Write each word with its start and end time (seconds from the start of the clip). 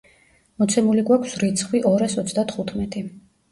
მოცემული 0.63 1.03
გვაქვს 1.09 1.37
რიცხვი 1.45 1.83
ორას 1.93 2.19
ოცდათხუთმეტი. 2.25 3.07